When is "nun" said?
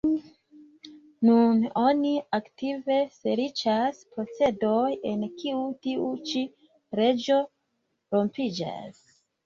1.27-1.61